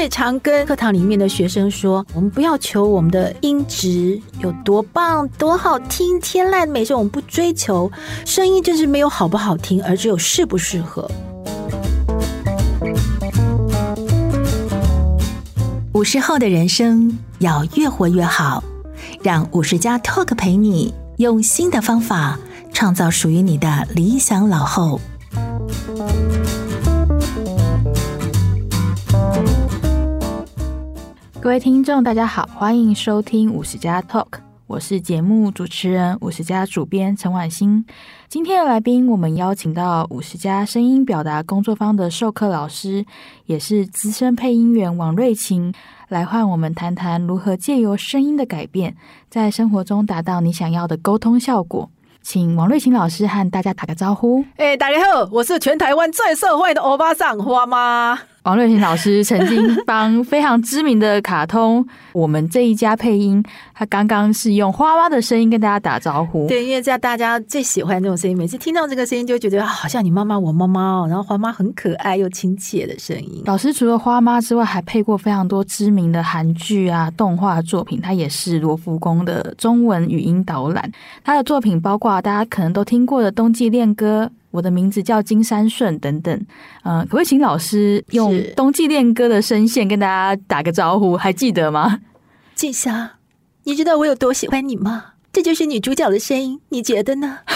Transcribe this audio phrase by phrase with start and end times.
[0.00, 7.90] 也常跟课堂里面的学生说，我们不要求我们的音质有多棒、多好听、天籁美声，我们不追求
[8.24, 11.10] 声音，就是没有好不好听，而只有适不适合。
[15.92, 18.64] 五十后的人生要越活越好，
[19.22, 22.38] 让五十加 Talk 陪你用新的方法
[22.72, 24.98] 创造属于你的理想老后。
[31.42, 34.26] 各位听众，大家好，欢迎收听五十加 Talk，
[34.66, 37.82] 我是节目主持人五十加主编陈婉欣。
[38.28, 43.06] 今天的来宾，我们邀请到五十加声音表达工作坊的授课老师，
[43.46, 45.72] 也是资深配音员王瑞琴，
[46.08, 48.94] 来和我们谈谈如何借由声音的改变，
[49.30, 51.90] 在生活中达到你想要的沟通效果。
[52.20, 54.44] 请王瑞琴老师和大家打个招呼。
[54.58, 58.18] 哎，大家好，我是全台湾最社会的欧巴桑花妈。
[58.44, 66.48] 王瑞琴老师曾经帮非常知名的卡通 《我们这一家》配音，他刚刚是用花妈的声音跟大家打招呼。
[66.48, 71.06] 对，因为在大家最喜欢这种声音，每次听到这个声音就觉得好像你妈妈、我妈妈哦。
[71.06, 73.42] 然后花妈很可爱又亲切的声音。
[73.44, 78.00] 老师除了花妈之外，还配过非常多知名的韩剧啊、动画作品。
[78.00, 80.90] 他也是罗浮宫的中文语音导览。
[81.22, 84.30] 他的作品包括大家可能都听过的《冬季恋歌》。
[84.50, 86.46] 我的名字叫金山顺，等等，
[86.82, 91.16] 呃，可不可以请老师用《冬季恋歌》的声线跟大家打个招呼？
[91.16, 92.00] 还记得吗？
[92.54, 93.10] 静香，
[93.64, 95.04] 你知道我有多喜欢你吗？
[95.32, 97.38] 这就是女主角的声音，你觉得呢？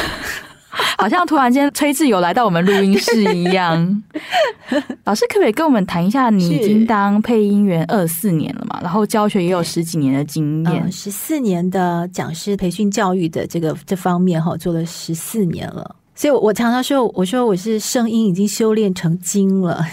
[0.98, 4.02] 好像突然间崔志友来到我们录音室一样。
[5.04, 6.30] 老师，可不可以跟我们谈一下？
[6.30, 8.80] 你已经当配音员二四年了嘛？
[8.82, 15.94] 然后教学也有十几年的经验，十四年的讲师培训教育的这个这方面哈，做了十四年了。
[16.16, 19.84] 所以，我常常说，我说我是声音已经修炼成精了。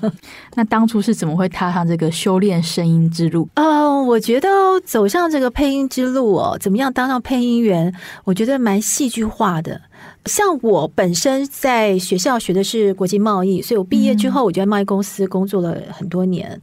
[0.56, 3.46] 那当初是怎么会踏上这个修炼声音之路？
[3.56, 4.48] 哦，我觉得
[4.84, 7.94] 走上这个配音之路哦，怎么样当上配音员？
[8.24, 9.80] 我觉得蛮戏剧化的。
[10.24, 16.58] 像我本身在学校学的是国际贸易，所以我毕业之后，我就在贸易公司工作了很多年。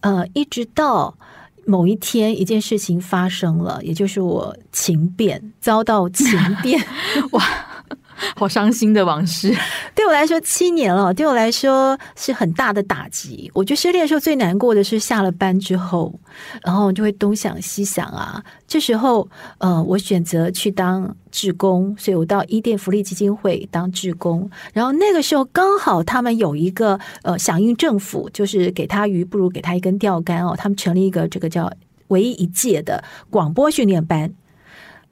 [0.00, 1.16] 嗯、呃，一直到
[1.64, 6.78] 某一天，一件事情发生了，也就是我情变，遭到情变，
[7.32, 7.42] 哇！
[8.36, 9.54] 好伤心的往事，
[9.94, 13.50] 对我来说七年了，对我来说是很大的打击。
[13.54, 16.14] 我觉得失恋的时候最难过的是下了班之后，
[16.62, 18.42] 然后就会东想西想啊。
[18.66, 19.28] 这时候，
[19.58, 24.48] 呃，我选择去当志工，所以我到伊甸福利基金会当志工。
[24.72, 30.54] 然后那个时候刚好他们有一个呃响应政府，就是给他鱼不如给他一根钓竿哦。
[30.56, 31.72] 他们成立一个这个叫
[32.08, 34.32] 唯一一届的广播训练班。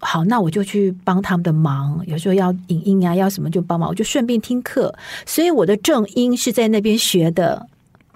[0.01, 2.01] 好，那我就去帮他们的忙。
[2.07, 4.95] 有时候要影音啊，要什么就帮忙，我就顺便听课。
[5.27, 7.67] 所以我的正音是在那边学的。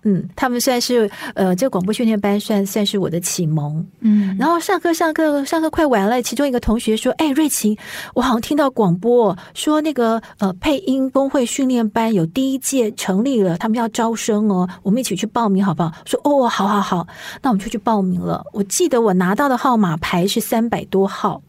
[0.04, 3.86] 嗯，他们算是呃，这个广播训练班算算是我的启蒙。
[4.00, 7.78] 嗯，然后上课上课上课快完了，其中一个同学说：“哎，瑞琴，
[8.14, 17.06] 我好像听到广播说那个呃配音工会训练班有第一届成立了，他们要招生哦，我们一起去报名好不好？”说：“哦，好好好，
[17.40, 21.40] 那我们就去报名了。”我记得我拿到的号码牌是三百多号。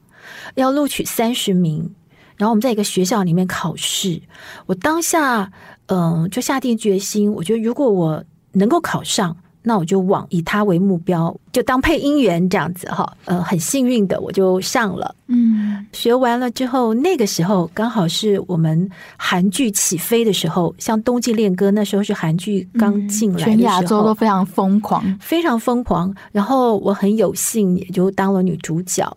[0.56, 1.94] 要录取三十名，
[2.38, 4.22] 然后我们在一个学校里面考试。
[4.66, 5.52] 我当下，
[5.88, 8.24] 嗯、呃，就下定决心，我觉得如果我
[8.54, 9.36] 能够考上。
[9.66, 13.16] 那我就往以他为目标，就当配音员这样子哈。
[13.24, 15.16] 呃，很幸运的我就上了。
[15.28, 26.14] 嗯，学完了之后，那个时候刚好是我们韩剧起飞的时候，像《冬季恋歌》那时候是韩剧刚进来的时候，全亚洲都非常疯狂，非常疯狂。
[26.34, 29.10] 然后我很有幸也就当了女主角，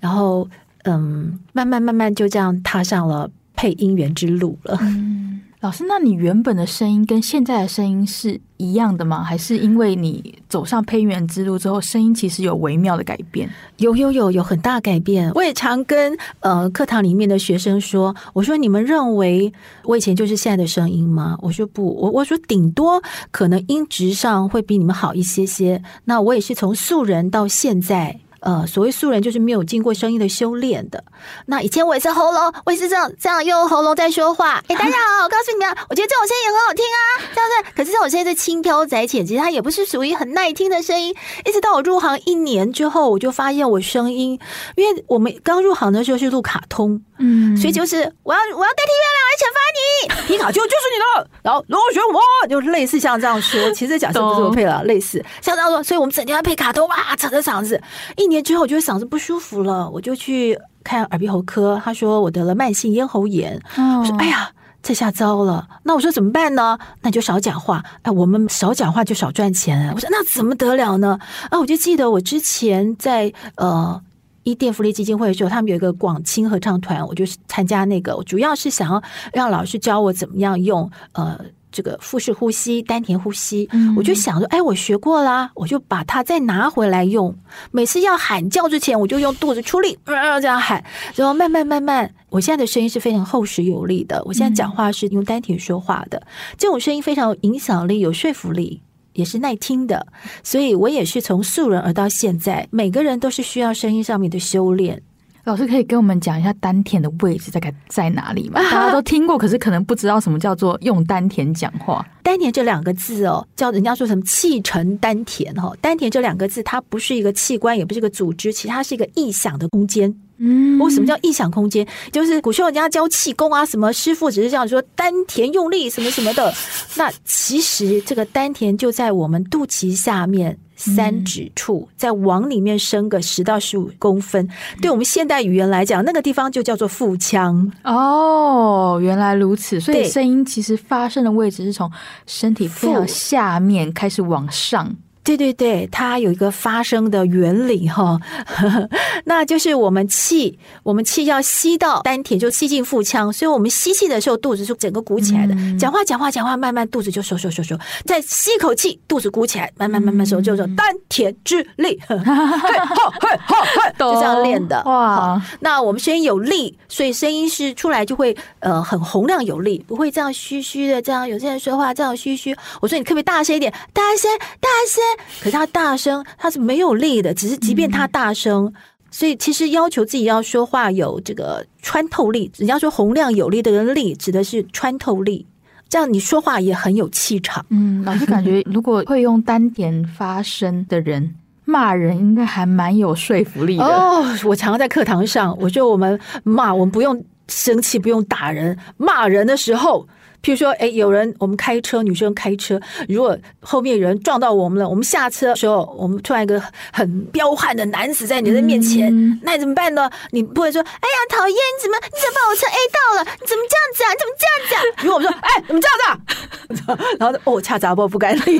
[0.00, 0.46] 然后
[0.84, 4.78] 嗯，慢慢慢慢就这样踏上了配音员之路了。
[4.80, 5.22] 嗯
[5.60, 9.24] 老师，那你原本的声音跟现在的声音是一样的吗？
[9.24, 13.48] 还是因为你走上配音员之路之后，声音其实有微妙的改变？
[13.78, 15.32] 有有有有很大改变。
[15.34, 19.50] 我也常跟呃课堂里面的学生说，我说你们认为
[19.84, 21.38] 我以前就是现在的声音吗？
[21.40, 25.82] 我说不，我我说顶多可能音质上会比你们好一些些。
[26.04, 28.20] 那我也是从素人到现在。
[28.44, 31.02] 呃，所谓素人就是没有经过声音的修炼的。
[31.46, 34.62] 那以前我也是喉咙，我也是这样这样用喉咙在说话。
[34.68, 36.98] 哎，大家好，我告诉你们，我觉得这种声音很好听啊，
[37.34, 37.72] 这样子。
[37.74, 41.14] 可是这种声音是轻飘窄浅，其实它也不是属于很耐听的声音。
[41.46, 44.38] 一直到我入行一年之后，我就发现我声音，
[44.76, 53.70] 因为我们刚入行的时候是录卡通，嗯，所以就是我要我要代替月亮来惩罚你， 皮卡丘就是你的，然后螺旋我就类似像这样说。
[53.72, 57.80] 其实假设不是我配了，类似像这样说，所以我们整天要配卡通哇，扯着嗓子
[58.16, 58.44] 一年。
[58.44, 61.80] 之后，我觉得嗓子不舒服了，我就去看耳鼻喉科。
[61.82, 63.56] 他说我得了慢性咽喉炎。
[63.76, 64.50] 哦、我说：“哎呀，
[64.82, 65.66] 这下糟了。
[65.84, 66.78] 那我说怎么办呢？
[67.00, 67.82] 那就少讲话。
[68.02, 69.90] 哎，我们少讲话就少赚钱。
[69.94, 71.18] 我说那怎么得了呢？
[71.48, 73.98] 啊，我就记得我之前在呃
[74.44, 79.02] 伊甸福利基金会的时候，他们有一个广青合唱团，我就参加那个，主要是想要
[79.32, 81.38] 让老师教我怎么样用呃。
[81.76, 87.36] 这个腹式呼吸、丹田呼吸，我就想说，哎，我学过啦，我就把它再拿回来用。
[87.72, 90.84] 每次要喊叫之前，我就用肚子出力，呃，这样喊，
[91.16, 94.22] 然后慢慢慢慢，我现在的声音是非常厚实有力的。
[94.24, 96.22] 我现在讲话是用丹田说话的，
[96.56, 98.80] 这种声音非常有影响力、有说服力，
[99.14, 100.06] 也是耐听的。
[100.42, 105.02] 所以我也是从素人而到现在，每个人都是需要声音上面的修炼。
[105.44, 108.62] 老师可以跟我们讲一下丹田的位置大概在哪里吗？
[108.72, 112.04] 大家都听过，可是可能不知道什么叫做用丹田讲话。
[112.22, 115.70] 丹田这两个字哦，叫人家说什么气沉丹田哈。
[115.82, 120.12] 丹田这两个字，它不是一个器官，也不是一个组织，其实它是一个意想的空间。
[120.38, 121.86] 嗯，为什么叫意想空间？
[122.10, 126.52] 就是古时候人家教气功啊，什么师傅只是这样说丹田用力什么什么的。
[126.96, 130.58] 那其实这个丹田就在我们肚脐下面。
[130.84, 134.48] 三指处，再往里面伸个十到十五公分，
[134.80, 137.70] 对我们现代语言来讲，那个地方就叫做腹腔。
[137.84, 141.90] 哦，原来如此，所以声音其实发声的位置是从
[142.26, 144.94] 身体非常下面开始往上。
[145.24, 148.20] 对对对，它有一个发声的原理哈，
[149.24, 155.54] 那就是我们气，我们气要吸到丹田，就吸进腹腔，所以我们吸气的时候，肚子是整个鼓起来的。
[155.54, 157.74] 嗯、讲话讲话讲话，慢慢肚子就收收收收，
[158.04, 164.82] 再吸一口气，肚子鼓起来，慢慢慢慢收，就说丹田之力，嘿吼嘿吼嘿，就这样练的。
[164.84, 171.00] 哇，那我们声音有力，所以声音是出来就会呃很洪亮有力，不会这样虚虚的。
[171.00, 173.72] 这样有些人说话这样虚虚，我说你可不可以大声一点？
[173.94, 174.30] 大声，
[174.60, 175.02] 大声。
[175.40, 177.32] 可是他大声，他是没有力的。
[177.34, 178.74] 只是即便他大声，嗯、
[179.10, 182.50] 所以其实要求自己要说话有这个穿透力。
[182.56, 185.46] 人家说洪亮有力的人力，指的是穿透力。
[185.88, 187.64] 这样你说话也很有气场。
[187.70, 191.34] 嗯，老师感觉如果会用丹田发声的人，
[191.64, 193.84] 骂人应该还蛮有说服力的。
[193.84, 200.06] 哦，我常常在课堂上，我说我们骂，我们不用生气，不用打人，骂人的时候。
[200.44, 206.62] 譬如说，哎，有人我们开车，女生开车，如果后面有人撞到我们了，我们下车的时候，我们突然一个
[206.92, 210.10] 很彪悍的男子在你的面前，嗯、那你怎么办呢？
[210.32, 213.30] 你不会说，哎呀，讨厌，你怎么你怎么把我车 A 到了？
[213.40, 214.10] 你怎么这样子啊？
[214.12, 214.80] 你怎么这样子啊？
[215.02, 216.98] 如果我们说，哎，怎么这样子啊？
[217.18, 218.58] 然后哦，恰杂不不该理，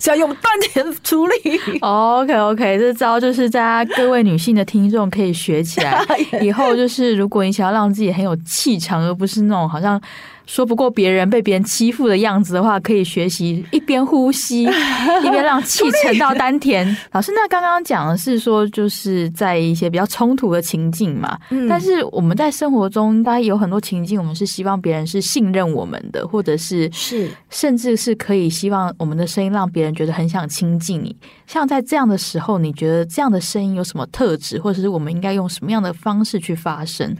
[0.00, 1.34] 是要用丹田处理。
[1.80, 6.00] OK OK，这招就是大家各位女性的听众可以学起来，
[6.40, 10.00] 以后就是如果你想要让自己很有气场，而不是那种好像。
[10.48, 14.62] 说不过别人被别人欺负的样子的话，可以学习一边呼吸
[15.22, 16.84] 一边让气沉到丹田。
[17.12, 21.38] 老师，那刚刚讲的是说，就是在一些比较冲突的情境嘛。
[21.50, 21.68] 嗯。
[21.68, 31.14] 但是我们在生活中应该有很多情境，我们是希望别人是信任我们的，或者是是甚至是可以希望我们的声音让别人觉得很想亲近你。
[31.46, 37.14] 像在这样的时候，你觉得这样的声音有什么特质，或者是我们应该用什么样的方式去发声？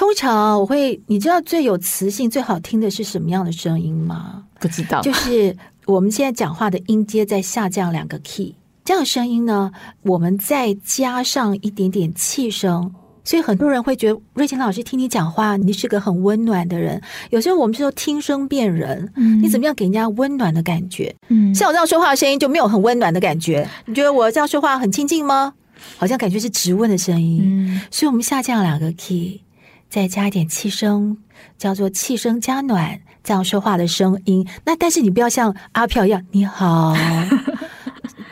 [0.00, 4.44] 通常我会，你知道最有磁性、最好听的是什么样的声音吗？
[4.58, 5.54] 不知道，就是
[5.84, 9.70] 我们现在讲话的音阶在下降两个 key，这样的声音呢，
[10.00, 12.90] 我们再加上一点点气声，
[13.24, 16.98] 所以很多人会觉得瑞琴老师听你讲话，你是个很温暖的人。
[17.28, 21.14] 有时候我们说听声辨人，嗯，你怎么样给人家温暖的感觉？
[21.28, 23.68] 嗯，像我这样说话的声音就没有很温暖的感觉。
[23.84, 25.52] 你觉得我这样说话很亲近吗？
[25.98, 27.42] 好像感觉是直问的声音。
[27.44, 29.42] 嗯，所以我们下降两个 key。
[29.90, 31.18] 再加一点气声，
[31.58, 34.46] 叫做气声加暖，这样说话的声音。
[34.64, 36.96] 那但是你不要像阿飘一样，你好。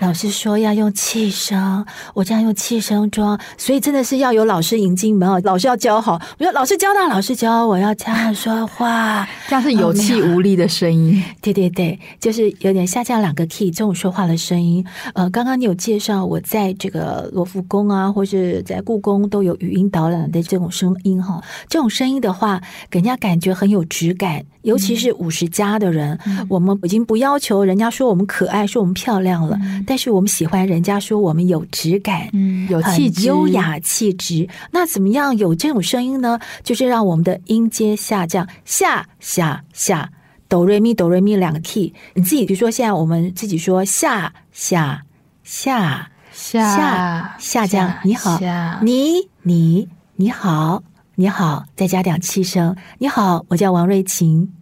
[0.00, 5.40] 老师说要用气声，我这样用气声装，所以真的是要有老师引进门哦。
[5.44, 11.20] 老师要教好，我说老师教他，老师教我要这样说话， 这样是有气无力的声音。
[11.20, 11.34] 哦。
[11.42, 14.84] 对对对，就是有点下降两个 key 这种说话的声音。
[15.14, 24.44] 呃，刚刚你有介绍我在这个罗浮宫啊，或是在故宫都有语音导览的这种声音哈，这种声音的话，给人家感觉很有质感。
[24.62, 34.46] 尤其是五十加的人，嗯、我们已经不要求人家说我们可爱，说我们漂亮了，嗯、但是我们喜欢人家说我们有质感，嗯，有气质，优雅气质。
[34.70, 36.38] 那怎么样有这种声音呢？
[36.62, 40.10] 就是让我们的音阶下降，下下下，
[40.46, 41.94] 哆瑞咪哆瑞咪两个 key。
[42.12, 45.04] 你自己比如说，现在我们自己说下下
[45.42, 48.38] 下下下降，你好，
[48.82, 50.82] 你你你好，
[51.14, 54.52] 你好，再加点气声，你好，我叫王瑞琴。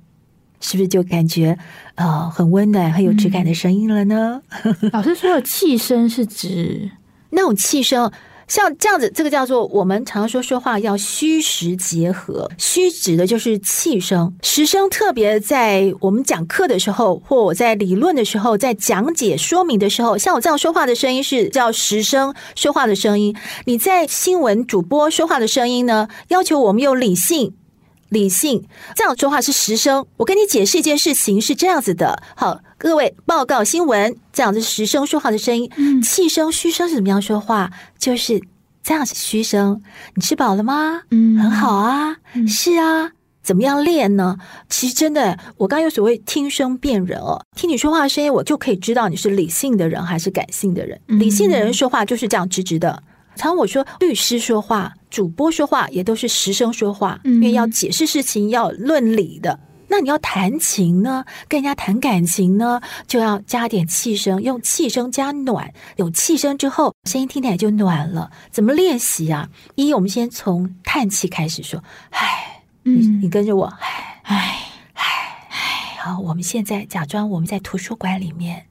[0.67, 1.57] 是不是就感觉
[1.95, 4.43] 呃很温暖、很有质感的声音了呢？
[4.65, 6.91] 嗯、 老师说的气声是指
[7.31, 8.11] 那种气声，
[8.49, 12.51] 像这样子，这个叫做我们常说说话要虚实结合。
[12.59, 23.37] 虚指的就是气声，实声特别在我们讲课的时候，或我在理论的时候，在讲解说明的时候，像我这样说话的声音是叫实声说话的声音。
[23.67, 27.55] 你在新闻主播说话的声音呢，要求我们有理性。
[28.09, 30.07] 理性这样说话是实声。
[30.19, 32.23] 我跟你解释一件事情是这样子的。
[32.37, 35.71] 好，各位报告新闻，这样子实声说话的声音。
[35.77, 37.71] 嗯，气声虚声是怎么样说话？
[37.99, 38.41] 就是
[38.83, 39.83] 这样子虚声。
[40.15, 41.03] 你吃饱了吗？
[41.11, 42.17] 嗯，很好啊。
[42.35, 43.13] 嗯，是啊。
[43.43, 44.37] 怎么样练呢？
[44.69, 51.01] 其实真的，我刚有所谓听声辨人哦，听你说话的声音，我就可以知道你是理性的人还是感性的人。
[51.07, 53.01] 理性的人说话就是这样直直的。
[53.37, 59.61] 常我说，律师说话、主播说话也都是实声说话，因为要解释事情、要论理的。
[59.89, 65.73] 那你要弹琴呢，跟人家谈感情呢，就要加点气声，用气声加暖。
[65.95, 68.33] 有气声之后，声音听起来就暖了。
[68.51, 69.49] 怎么练习啊？
[69.77, 71.85] 一，我们先从叹气开始说。
[72.11, 74.37] 唉，你你跟着我，唉唉
[74.95, 75.05] 唉
[75.51, 75.97] 唉。
[76.01, 78.67] 好，我们现在假装我们在图书馆里面。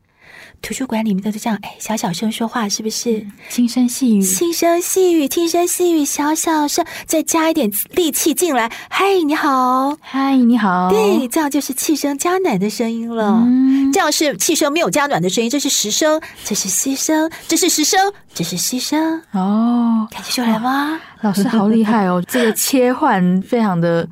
[0.62, 3.26] 图书馆里面都是这样，哎，小小声说话，是不是？
[3.50, 8.72] 轻声细语，轻声细语，轻声细语，小小声，再加一点力气进来。
[8.90, 10.90] 嗨，你好，嗨，你好。
[10.90, 13.44] 对，这样就是气声加暖的声音了。
[13.46, 19.22] 嗯，这样是气声没有加暖的声音，这是实声，这是虚声，这是实声，这是虚声。
[19.32, 21.00] 哦，感觉出来吗？
[21.22, 24.08] 老师好厉害哦，这个切换非常的。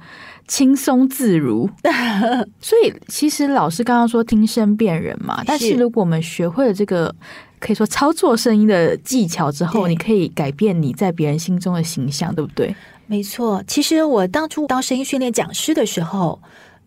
[0.48, 1.70] 轻松自如，
[2.60, 7.14] 所以其实老师刚刚说听声辨人嘛，但是如果我们学会了这个
[7.60, 12.76] 可以说操作声音的技巧之后，你可以改变你在别人心中的形象，对不对？
[13.08, 16.42] 没错，其实我当初当声音训练讲师的时候，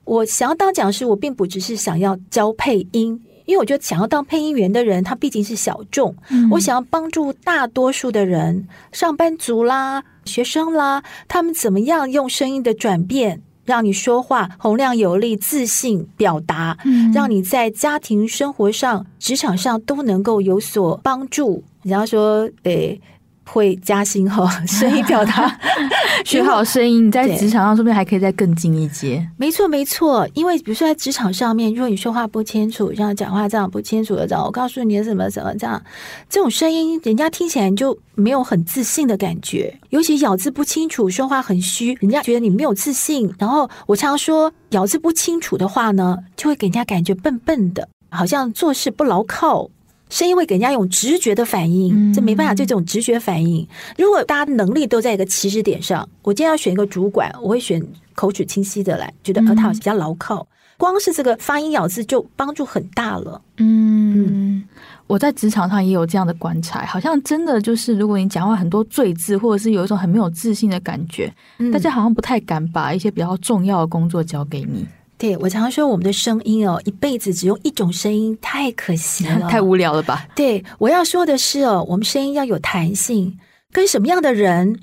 [0.05, 13.43] 我想要当讲师，我并不只是想要教配音，因为我觉得想要当配音员的人，他毕竟是小众，嗯、我想要帮助大多数的人，上班族啦、学生啦，他们怎么样用声音的转变。
[13.65, 21.65] 让你说话洪亮有力、自信表达，嗯，让你在家庭生活上、职场上都能够有所帮助。
[21.83, 23.01] 然后说，诶。
[23.49, 25.59] 会加薪哈， 声音表达
[26.25, 29.27] 学好声音，你在职场上说不定还可以再更进一阶。
[29.37, 35.81] 没错，没错，因为比如说在职场上面，如果你说话不清楚，像讲话这样不清楚的这样，我告诉你怎么怎么这样，
[36.29, 43.33] 这种声音人家听起来就没有很自信的感觉，尤其咬字不清楚，说话很虚，人家觉得你没有自信。
[43.39, 49.69] 然后我常说，咬字不清楚的话呢，就会给人家感觉笨笨的，好像做事不牢靠。
[50.09, 53.67] 声音会给人家一种直觉的反应，这没办法，就这种直觉反应。
[53.99, 57.85] 如果大家能力都在一个起始点上，我今天要选一个主管，我会选
[58.15, 60.47] 口齿清晰的来，觉得呃他好像比较牢靠。
[60.79, 63.41] 光是这个发音咬字就帮助很大了。
[63.57, 64.63] 嗯，
[65.07, 71.33] 我在职场上也有这样的观察，好像真的就是，如果你讲话很多赘字，或者是有一种很没有自信的感觉，
[71.73, 74.87] 大家好像不太敢把一些比较重要的工作交给你。
[75.19, 80.29] 对，我常常说，我们的声音哦，一辈子只用一种声音，太可惜了， 太无聊了吧？
[80.35, 83.39] 对，我要说的是哦，我们声音要有弹性，
[83.73, 84.79] 跟什么样的人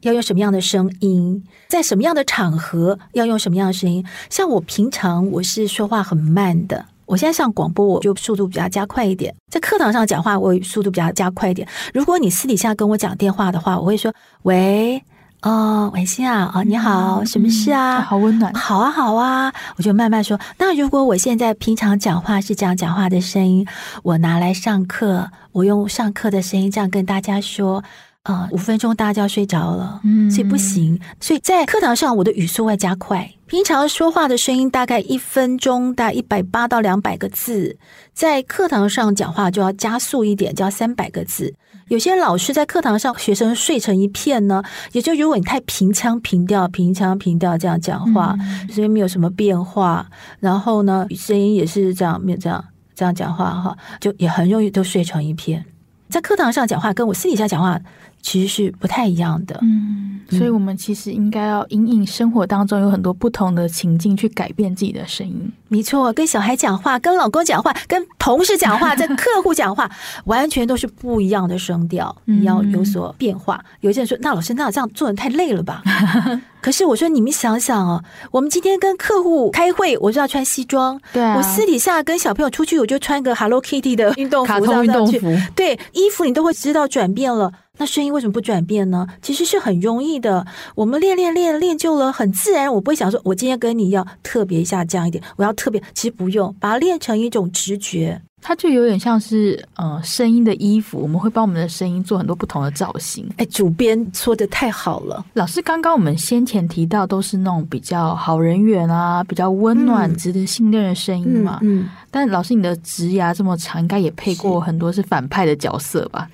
[0.00, 4.02] 要用什么样的声音，在什么样的场合要用什么样的声音。
[4.30, 11.68] 像我平常我是说话很慢的，我现在上广播我就速度比较加快一点，在课堂上讲话我速度比较加快一点。
[11.92, 14.10] 如果你私底下跟我讲电话的话，我会说
[14.44, 15.02] 喂。
[15.44, 17.98] 哦，文心啊，哦，你好，什么事啊？
[17.98, 20.40] 嗯、好温暖，好啊，好啊，我就慢慢说。
[20.56, 23.66] 那如果我现在平常讲话是这样讲话的声音，
[24.02, 27.84] 我拿来上课，我用上课的声音这样跟大家说。
[28.24, 30.98] 啊，五分钟大家就要睡着了，嗯，所以不行。
[31.20, 33.30] 所以在课堂上，我的语速会加快。
[33.46, 37.76] 平常说话的声音大概一分钟大概一百八到两百个字，
[38.14, 41.54] 在课堂上讲话就要加速一点，就要三百个字。
[41.88, 44.62] 有些老师在课堂上，学生睡成一片呢，
[44.92, 48.34] 也就如果你太平腔平调、平腔平调这样讲话，
[48.70, 50.06] 声音没有什么变化，
[50.40, 52.64] 然后呢，声音也是这样，没有这样
[52.94, 55.62] 这样讲话哈，就也很容易都睡成一片。
[56.08, 57.78] 在课堂上讲话，跟我私底下讲话。
[58.24, 65.52] 其实是不太一样的，嗯，所以我们其实应该要因应生活当中有很多不同的情境去改变自己的声音。
[65.68, 69.90] 没错，跟小孩讲话，跟老公讲话，跟同事讲话，跟客户讲话，
[70.24, 73.56] 完全都是不一样的声调，你要有所变化。
[73.56, 75.82] 嗯、有些人说：“那老师，那这样做人太累了吧？”
[76.64, 85.30] 可是我说：“你们想想哦，我们今天跟客户开会，我就要穿西装；对、啊，我私底下跟小朋友出去，我就穿个 Hello Kitty 的运动服，卡通运动服。
[85.54, 89.06] 对，衣服你都会知道转变了。”那声音为什么不转变呢？
[89.20, 90.46] 其实是很容易的。
[90.74, 92.72] 我们练练练练就了，很自然。
[92.72, 98.22] 我不会想说，我今天跟你要特别下降一点，我要特别，其实不用，把它练成一种直觉。
[98.46, 103.26] 它就有点像是呃声音的衣服，我们会帮我们的声音做很多不同的造型。
[103.38, 105.24] 哎，主编说的太好了。
[105.32, 111.58] 老师刚刚我们先前提到都是那种比较好人缘啊，比较温暖、值得信任的声音嘛。
[111.62, 111.80] 嗯。
[111.80, 116.28] 嗯，但老师你的职涯这么长，应该也配过很多是反派的角色吧？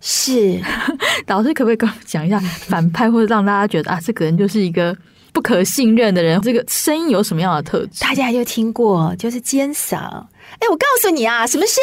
[0.00, 0.60] 是。
[1.26, 4.96] 老师可不可以跟我讲一下反派，或者让大家觉得啊，这个人就是一个
[5.32, 6.40] 不可信任的人？
[6.42, 8.04] 这个声音有什么样的特质？
[8.04, 10.24] 大家就听过，就是尖嗓。
[10.58, 11.80] 哎，我告诉你啊，什么事？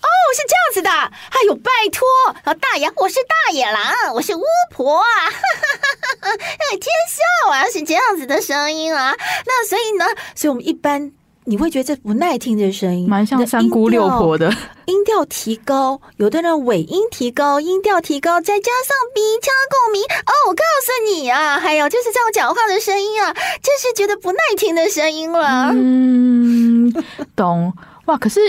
[0.00, 0.90] 哦，是这样子的。
[0.90, 2.06] 哎呦，拜托，
[2.44, 5.06] 老大爷，我是大野狼，我是巫婆啊！
[6.22, 9.14] 哎，天笑啊，是这样子的声音啊。
[9.44, 11.10] 那所以呢，所以我们一般
[11.44, 14.54] 你会觉得这不耐听的声音，蛮像三姑六婆的。
[14.86, 20.02] 音调提高，有的人尾音提高，音调提高，再加上鼻腔共鸣。
[20.04, 25.70] 哦，我告诉你啊，还有就是这样讲话的声音啊，就是觉得不耐听的声音了。
[25.72, 26.92] 嗯，
[27.34, 27.72] 懂。
[28.08, 28.16] 哇！
[28.16, 28.40] 可是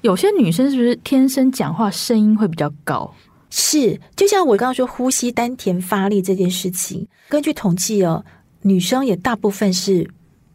[0.00, 3.14] 有些女生是不是天生讲话声音会比较高？
[3.50, 8.24] 是，就像我刚刚说呼吸丹田发力这件事情，根据统计哦，
[8.62, 10.08] 女生也大部分是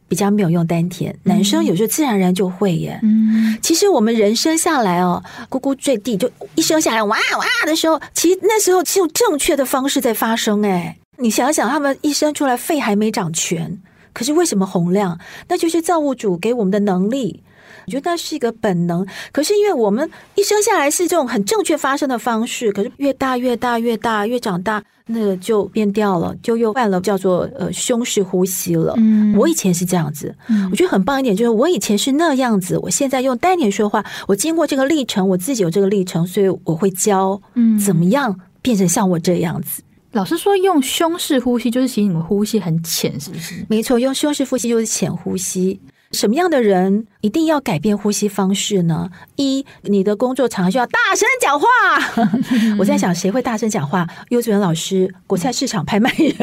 [0.08, 3.00] 比较没有用丹田，嗯、男生有时候自然而然就会耶。
[3.04, 10.98] 嗯，其实我们人生下来哦，咕咕坠地就一生下来哇哇的时候，其实那时候是用正确的方式在发声哎。
[11.20, 13.80] 你想想，他们一生出来肺还没长全，
[14.14, 15.20] 可是为什么洪亮？
[15.48, 17.44] 那就是造物主给我们的能力。
[17.88, 28.94] 我觉得那是一个本能，可是因为我们一生下来是这种很正确发生的方式，可是越大越大越大越长大，那个就变掉了，就又换了叫做呃胸式呼吸了。
[28.98, 30.36] 嗯，我以前是这样子，
[30.70, 39.82] 我觉得很棒一点，就是我以前是那样子，我现在用丹田说话，我经过这个历程，我自己有这个历程，所以我会教嗯怎么样变成像我这样子。
[40.12, 43.66] 老师说用胸式呼吸，就是其实你们呼吸很浅，是不是？
[43.70, 45.80] 没错，用胸式呼吸就是浅呼吸。
[46.18, 49.08] 什么样的人一定要改变呼吸方式呢？
[49.36, 51.68] 一，你的工作常需要大声讲话。
[52.80, 54.08] 我在想，谁会大声讲话？
[54.30, 56.36] 幼稚园老师、国菜市场拍卖员，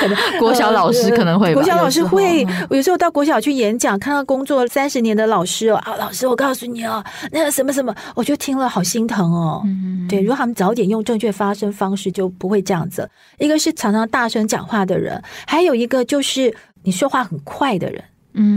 [0.00, 1.54] 可 能国小老师可能会。
[1.54, 2.44] 国小老师会。
[2.68, 9.62] 我有时候到国小去演讲，看到工作三十年的老师哦，啊，老师，我告诉你哦，那个什么什么，我就听了好心疼哦。
[10.08, 13.08] 对，如果他们早点用正确发声方式，就不会这样子。
[13.38, 16.52] 一个是常常大声讲话的人，还有一个就是
[16.82, 18.02] 你说话很快的人。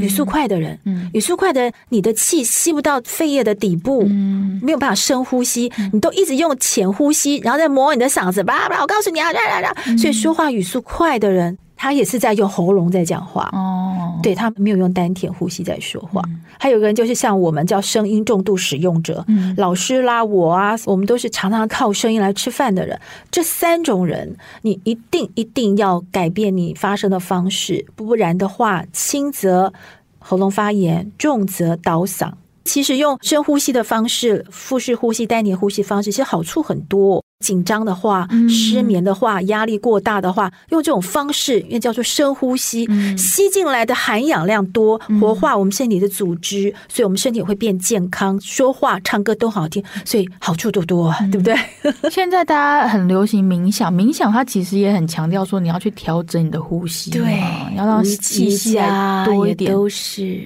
[0.01, 11.57] 语速快的人，嗯、语速快的人，你的气吸不到肺叶的底部，嗯、没有办法深呼吸，嗯、你都一直用浅呼吸，然后再磨你的嗓子，叭叭，我告诉你啊，啦啦啦，所以说话语速快的人。
[11.81, 16.21] 他也是在用喉咙在讲话哦，对，他没有用丹田呼吸在说话。
[16.27, 22.99] 嗯、还有个人就是像我们叫声音重度使用者，嗯、老师啦，我啊，我们都是常常靠声音来吃饭的人。
[23.31, 29.71] 这三种人，你一定一定要改变你发声的方式，不然的话，轻则
[30.19, 32.33] 喉咙发炎，重则倒嗓。
[32.65, 37.23] 其实用深呼吸的方式，腹式呼吸、丹田呼吸方式，其实好处很多。
[37.39, 42.85] 紧张的话、失眠的话、压力过大的话，用这种方式，因为叫做深呼吸，
[43.17, 51.55] 吸进来的含氧量多，活化我们身体的组织，所以我们身体会变健康，说话、唱歌都好听，所以好处多多，对不对？
[52.11, 57.41] 现在大家很流行冥想，冥想它其实也很强调说你要去调整你的呼吸，对，
[57.77, 58.77] 要让气息
[59.25, 60.45] 多一点，都是。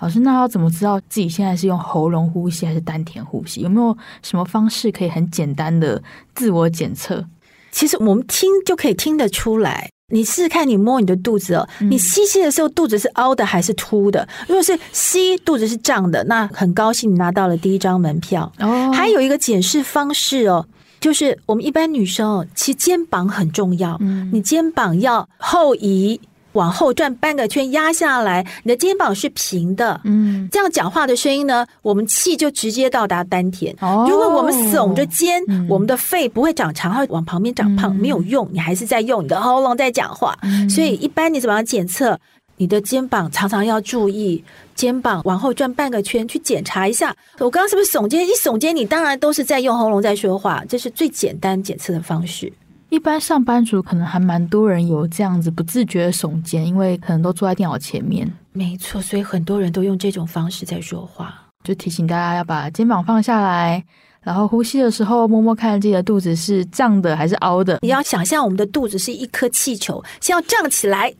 [0.00, 3.60] 老师，那要怎么知道自己现在是用喉咙呼吸还是丹田呼吸？
[3.60, 6.02] 有没有什么方式可以很简单的
[6.34, 7.24] 自我检测？
[7.70, 9.88] 其实我们听就可以听得出来。
[10.12, 14.28] 你试试看，你摸你的肚子哦，你吸气的时候肚子是凹的还是凸的？
[14.46, 18.52] 如果是吸，肚子是胀的，那很高兴你拿到了第一张门票。
[18.58, 20.66] 哦，还有一个检视方式哦，
[21.00, 26.20] 就是我们一般女生哦，其实肩膀很重要，嗯，你肩膀要后移。
[26.54, 30.00] 往后转半个圈，压下来，你的肩膀是平的。
[30.02, 33.72] 嗯，这样讲话的声音呢，我们气就直接到达丹田。
[33.80, 38.48] 哦，如果我们耸着肩，嗯、我们的肺不会长长，会往旁边长胖，嗯、没有用。
[38.52, 40.36] 你还是在用你的喉咙在讲话。
[40.42, 42.18] 嗯、所以，一般你怎么样检测？
[42.56, 44.44] 你的肩膀常常要注意，
[44.76, 47.12] 肩膀往后转半个圈，去检查一下。
[47.40, 48.24] 我刚刚是不是耸肩？
[48.24, 52.52] 一耸肩，你当然都是在用喉咙在说话，这是最简单检测的方式。
[52.94, 58.32] 一般上班族可能还蛮多人有这样子不自觉的耸肩，因为可能都坐在电脑前面。
[58.52, 61.34] 没错，所以很多人都用这种方式在说话。
[61.64, 63.84] 就提醒大家要把肩膀放下来，
[64.22, 67.80] 然后呼吸的时候摸摸看自己的肚子是胀的还是凹的。
[67.82, 71.12] 你要想象我们的肚子是一颗气球，先要胀起来，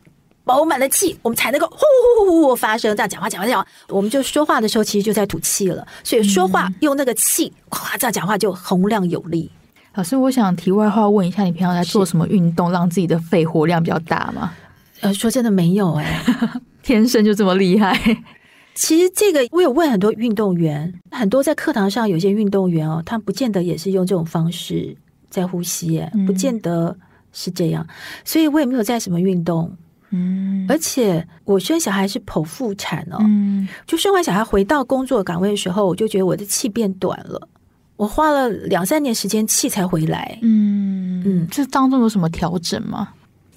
[0.45, 2.95] 饱满的气，我们才能够呼呼呼呼发声。
[2.97, 5.85] 这样讲话，讲话，讲话，我们就说话的时候其实就在吐气了。
[6.05, 9.51] 所以说话用那个气，夸，这样讲话就洪亮有力。
[9.95, 14.53] 老师，我想题外话问一下，你平常在做什么运动，让自己的肺活量比较大吗？
[15.01, 17.97] 呃，说真的没有哎、欸， 天生就这么厉害。
[18.75, 24.97] 其实这个我有问很多运动员，很多在课堂上有些运动员哦，他不见得也是用这种方式
[25.31, 26.97] 在呼吸，哎，不见得
[27.33, 27.87] 是这样。
[28.25, 29.71] 所以我也没有在什么运动，
[30.11, 37.49] 嗯，而且我生小孩是剖腹产哦，嗯，就生完小孩回到工作岗位的时候，我就觉得我的气变短了。
[37.97, 43.09] 我花了两三年时间气才回来，嗯嗯，这当中有什么调整吗？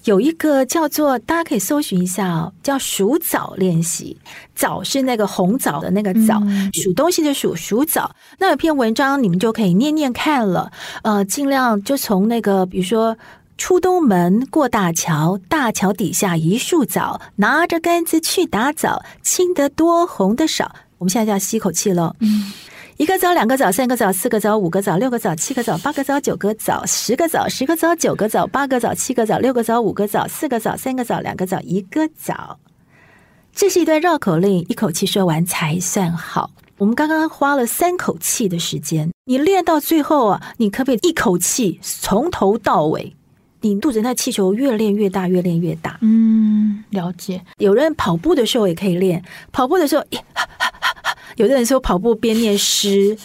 [0.04, 4.16] 有一个叫做大家可以搜寻一下哦，叫数枣练习，
[4.54, 8.14] 枣是那个红枣的那个枣，嗯、数东西的数数枣。
[8.38, 10.70] 那有篇文章你们就可以念念看了，
[11.02, 13.18] 呃，尽量就从那个比如说
[13.58, 20.74] 出东门过大桥，大桥底下一树枣，拿着杆子去打枣，青的多，红的少。
[20.96, 22.14] 我们现在就要吸口气喽。
[22.20, 22.52] 嗯
[22.98, 32.58] 一个枣，两个枣，三个枣，四个枣，五个枣，六个枣，七个枣，八个枣，九个枣，十个枣，十个枣，九个枣，八个枣，七个枣，六个枣，五个枣，四个枣，三个枣，两个枣，一个枣。
[33.54, 36.50] 这是一段绕口令，一口气说完才算好。
[36.76, 43.14] 我们刚刚花了三口气的时间，你练到最后啊，你可不可以一口气从头到尾？
[43.60, 45.98] 你肚子那气球越练越大，越练越大。
[46.00, 47.40] 嗯，了解。
[47.58, 50.04] 有人跑步的时候也可以练，跑步的时候。
[51.38, 53.16] 有的人说跑步边念诗，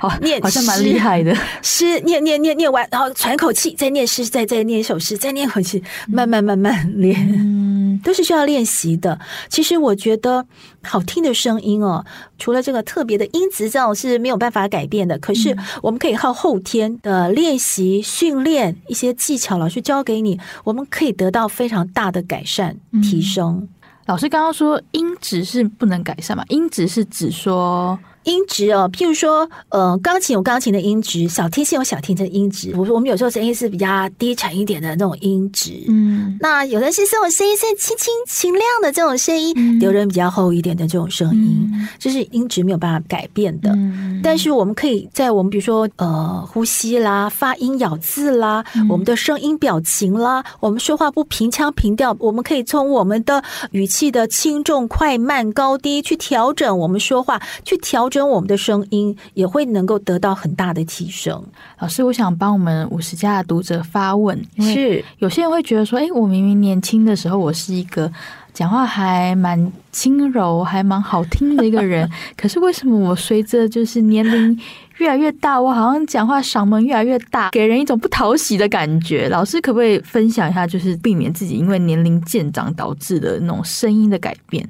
[0.00, 1.34] 好 念好像蛮厉害的。
[1.62, 9.18] 诗，念念念念完，然后喘口气，再念诗，再再念一首诗，再念回去，慢慢慢慢练，嗯，都是需要练习的。
[9.48, 10.46] 其实我觉得
[10.82, 12.04] 好听的声音哦，
[12.38, 23.58] 除了这个特别的音质这种是没有办法改变的，可是我们可以靠后天的练习训练一些技巧，老师教给你，我们可以得到非常大的改善提升。
[23.62, 23.68] 嗯
[24.08, 26.42] 老师刚刚说音质是不能改善嘛？
[26.48, 27.98] 音质是指说。
[28.28, 32.74] 音质哦，譬如说，呃，钢琴有钢琴的音质，小提琴有小提琴的音质。
[32.76, 43.70] 我说我们有时候声音是比较低沉一点的那种音质，嗯，那有的是这种声音是轻轻清亮的这种声音，有人比较厚一点的这种声音，这、嗯、是音质没有办法改变的。
[43.70, 58.17] 嗯、但是我们可以在我们比如说呃呼吸啦、发音咬字啦、嗯、我们的声音表情啦，我们说话不平腔平调，我们可以从我们的语气的轻重快慢高低去调整我们说话，去调整。
[58.18, 61.40] 跟我们的声音也会能够得到很大的提升。
[61.78, 68.10] 老师，我想帮我们五十加的读者发问，是有些人会觉得说，哎，我明明年轻的时候，我是一个
[68.52, 74.58] 讲话还蛮轻柔、还蛮好听的一个人， 可是为什么我随着就是年龄
[74.96, 79.28] 越来越大，我好像讲话嗓门越来越大，给人一种不讨喜的感觉？
[79.28, 84.68] 老师可不可以分享一下，就是避免自己因为年龄渐长导致的那种声音的改变？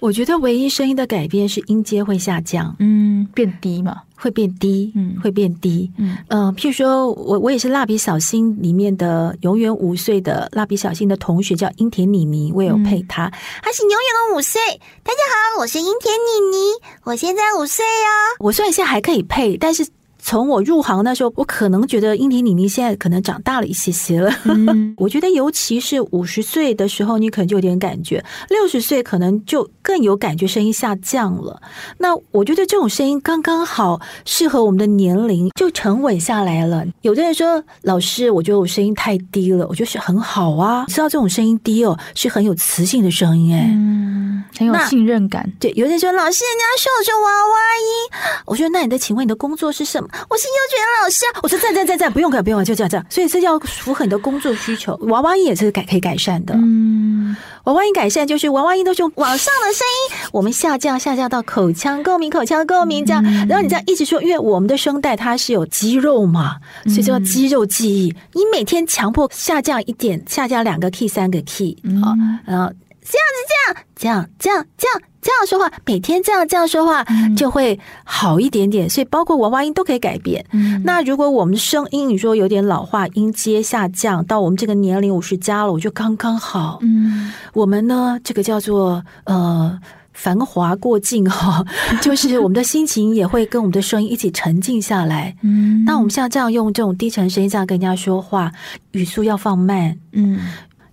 [0.00, 13.28] 我觉得唯一声音的改变是音阶会下降，嗯，变低嘛，会变低，嗯，会变低，嗯，呃，譬如说我我也是蜡笔小新里面的永远五岁的蜡笔小新的同学叫樱田妮妮，我有配她，
[13.62, 13.98] 她、嗯、是永远
[14.30, 14.60] 的五岁。
[15.02, 15.18] 大家
[15.54, 16.56] 好，我是樱田妮妮，
[17.04, 18.40] 我现在五岁哦。
[18.40, 19.86] 我虽然现在还可以配，但是。
[20.30, 24.32] 从我入行那时候，我可能觉得英婷妮妮现在可能长大了一些些了。
[24.44, 31.60] 嗯、 我觉得，尤其是五十岁的时候，你可能就有点感觉；六十岁可能就更有感觉，声音下降了。
[31.98, 36.84] 那我觉得这种声音刚刚好适合我们的年龄，就沉稳下来了。
[37.02, 45.52] 有的人说：“老师，我觉得我声音太低了。”我觉得是很好啊，知道这种声音低哦，是很有磁性的声音，哎、嗯，很有信任感。
[45.58, 51.40] 对，有人说：“老师，人家说我是娃娃音。”我说：“那你的，请问你的工作是什么？”我是幼稚园老师啊！
[51.42, 53.06] 我说赞赞赞赞，不用改，不用改，就这样这样。
[53.08, 54.96] 所以这叫符合你的工作需求。
[55.02, 56.54] 娃娃音也是改可以改善的。
[56.54, 63.22] 嗯，娃娃音改善就是娃娃音都是用往上的声音，我们下降下降到口腔共鸣，口腔共鸣这样。
[63.46, 68.14] 然后你这样一直说，因为我们的声带它是有肌肉嘛，所以叫肌肉记忆。
[68.34, 72.12] 你每天强迫下降一点，下降两个 key 三个 key 啊，
[72.44, 72.72] 然后。
[73.02, 77.04] 这样子，这样，这样，这样，这样，这样说话，每天这样这样说话，
[77.36, 78.88] 就会好一点点。
[78.88, 80.44] 所以，包括娃娃音都可以改变。
[80.84, 86.78] 那如果我们声音你说有点老化，音阶下降到我们这个年龄五十加了，我就刚刚好。
[86.80, 89.78] 嗯，我们呢，这个叫做呃
[90.14, 91.64] 繁华过境哈，
[92.00, 95.36] 就是我们的心情也会跟我们的声音一起沉静下来。
[95.42, 98.50] 嗯，那我们像这样用这种低沉声音这样跟人家说话，
[98.92, 99.98] 语速要放慢。
[100.12, 100.38] 嗯。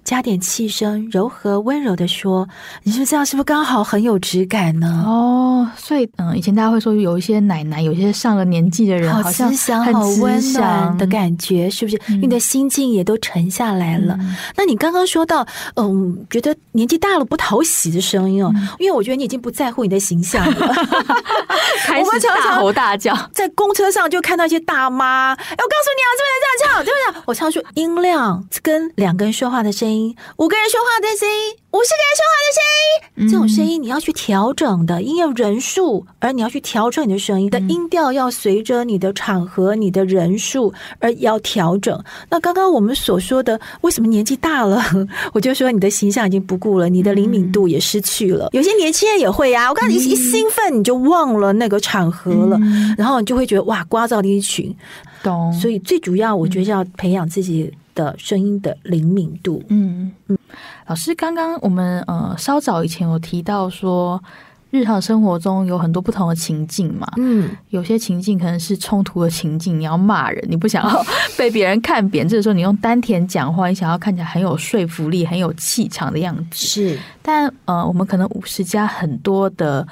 [0.08, 2.48] 加点气声，柔和温柔的说，
[2.84, 5.04] 你说这样是不是刚好很有质感呢？
[5.06, 12.00] 哦，所以嗯，以前大家会说有一些奶奶，有一些上了年纪的人，好慈祥、好温暖的感觉，是不是？
[12.08, 14.16] 嗯、你的心境也都沉下来了。
[14.22, 20.74] 嗯、那你刚刚说到，嗯，觉得年纪大了不讨喜的声音哦，嗯、因为我觉得你已经不在乎你的形象了。
[21.84, 25.34] 开始大吼大叫，在公车上就看到一些大妈。
[25.34, 27.24] 哎，我告诉你啊，这边这样唱，对不对？
[27.26, 29.97] 我唱出音量跟两个人说话的声音，
[30.38, 31.56] 五个人说话的声音。
[31.78, 42.04] 五十个人说话的声音，这种声音你要去调整的，因为人数，而你要去调整你的声音的音调，要随着你的场合、你的人数而要调整。
[42.32, 44.82] 那刚刚我们所说的，为什么年纪大了，
[45.34, 48.50] 我就说你的形象已经不顾了，你的灵敏度也失去了。
[48.54, 52.58] 有些年轻人也会呀，我刚才一一兴奋，你就忘了那个场合了，
[52.98, 54.76] 然后你就会觉得哇，聒噪的一群。
[55.22, 55.54] 懂。
[55.54, 59.64] 所以最主要，我觉得要培养自己的声音的灵敏度。
[59.70, 60.38] 嗯嗯。
[60.86, 64.22] 老师，刚刚我们呃稍早以前有提到说，
[64.70, 71.06] 日常生活中有很多不同的情境嘛，嗯，有些情境可能是冲突的情境，你要骂人，你不想要
[71.38, 76.66] 被别人看扁，这个时候你用丹田讲话，你想要看起来很有说服力、很有气场的样子。
[76.66, 79.86] 是，但呃，我们可能五十加很多的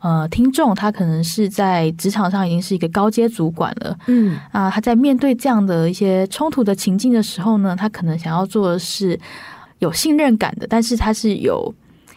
[0.00, 9.18] 呃听众，他可能是在职场上已经是一个高阶主管了，嗯啊，他在面对这样的一些冲突的情境的时候呢，他可能想要做的是。
[9.80, 11.74] 有信任感的，但是他是有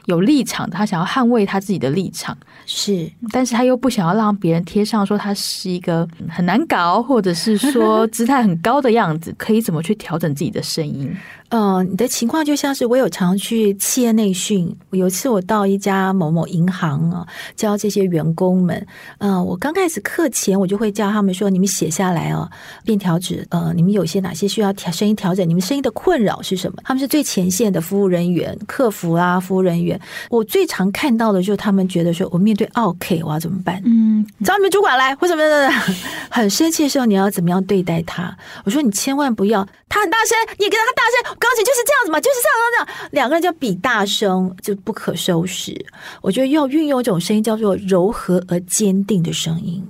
[0.08, 11.10] 有立场的，他想要捍卫他自己的立场，是，但是他又不想要让别人贴上说他是一个很难搞，或者是说 姿态很高的样子，可以怎么去调整自己的声音？
[11.54, 14.76] 嗯、呃，你的情况就像是我有常去企业内训。
[14.90, 18.76] 有一次我到一家某某银行啊，教这些员工们。
[19.20, 22.50] 嗯、呃，我刚开始课前我就会教他们说：你们写下来哦，
[22.84, 23.46] 便条纸。
[23.52, 25.48] 呃，你们有些哪些需要调声音调整？
[25.48, 26.82] 你们声音的困扰是什么？
[26.84, 30.00] 他们是最前线的服务人员、客服啊，服务人员。
[30.32, 33.80] 我最常看到的就是他们觉得说，我面对 OK 我要怎么办？
[33.86, 35.44] 嗯，找你们主管来，为什么？
[36.32, 38.36] 很生气的时候，你要怎么样对待他？
[38.66, 41.38] 我说你千万不要，他很大声，你跟他大声。
[41.44, 45.86] 刚才就是这样子嘛，就是这样这样，两个人就比大声，就不可收拾。
[46.22, 49.86] 我觉得要运用这种声音，叫做柔和而坚定的声音。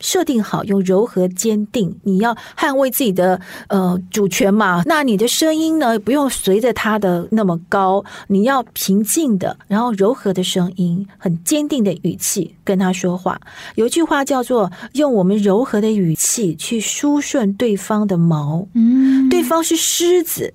[0.00, 4.82] 设定好，用柔和坚定，你要捍卫自己的呃主权嘛。
[4.86, 13.40] 那你的声音呢，不用随着他的那么高，你要平静的，然后柔和的声音，很坚定的语气跟他说话。
[13.74, 20.54] 有一句话叫做“用我们柔和的语气去梳顺对方的毛”，嗯，对方是狮子，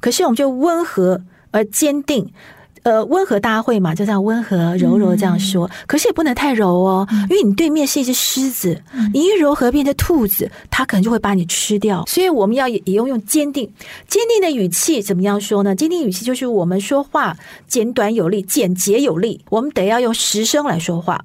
[0.00, 2.30] 可是我们就温和而坚定。
[2.84, 12.04] 呃，温和大会嘛，就这样温和柔柔这样说，嗯、可是也不能太柔哦，嗯、因为你对面是一只狮子，嗯、你一柔和变成兔子，它可能就会把你吃掉。
[12.06, 13.70] 所以我们要也用用坚定、
[14.06, 15.74] 坚定的语气，怎么样说呢？
[15.74, 21.24] 坚定语气就是我们说话简短有力、简洁有力，我们得要用实声来说话。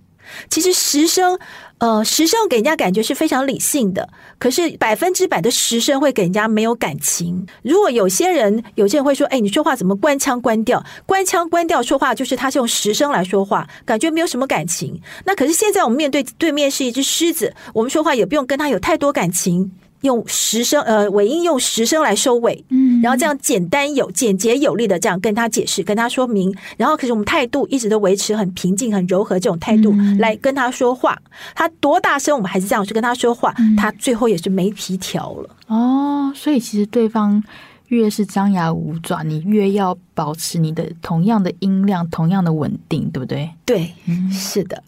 [0.50, 1.40] 其实实声。
[1.84, 4.08] 呃，实声给人家感觉是非常理性的，
[4.40, 7.46] 可是百分之百的实声会给人家没有感情。
[7.62, 10.82] 如果有些人，有些人会说：“哎，你说话怎么关腔关调？
[11.06, 19.74] 关腔关调说话，就是他是用实声来说话，感觉没有什么感情。”那可是现在我们面对对面是一只狮子，我们说话也不用跟他有太多感情。
[20.04, 31.18] 用十声，呃，尾音用十声来收尾，嗯，然后这样简单有简洁有力的这样跟他解释，跟他说明，然后可是我们态度一直都维持很平静、很柔和这种态度来跟他说话。
[31.56, 35.50] 他多大声，我们还是这样去跟他说话，他最后也是没皮条了。
[35.68, 37.44] 哦，所以其实对方
[37.88, 43.50] 越是张牙舞爪，你越要保持你的同样的音量、同样的稳定，对不对？
[43.66, 44.84] 对，嗯，是的。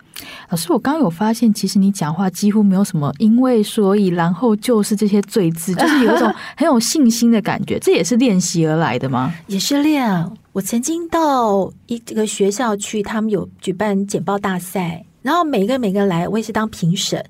[0.49, 7.77] 老师，我刚刚有发现，其实你讲话几乎没有什么“因为”“所以”“然后”“就是”这些赘字，就是有一种很有信心的感觉。
[7.79, 9.33] 这也是练习而来的吗？
[9.47, 10.31] 也是练。
[10.53, 17.23] 我曾经到一个学校去，他们有举办简报大赛，然后每个每个来，我也是当评审。